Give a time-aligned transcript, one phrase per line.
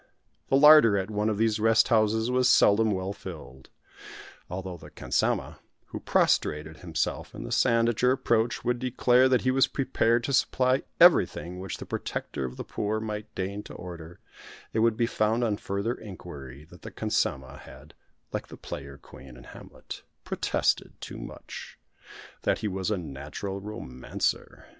[0.49, 3.69] The larder at one of those rest houses was seldom well filled.
[4.49, 9.41] Although the khansamah who prostrated himself in the sand at your approach would declare that
[9.43, 13.75] he was prepared to supply everything which the protector of the poor might deign to
[13.75, 14.19] order,
[14.73, 17.93] it would be found on further inquiry that the khansamah had,
[18.33, 21.77] like the Player Queen in Hamlet, protested too much
[22.41, 24.65] that he was a natural romancer.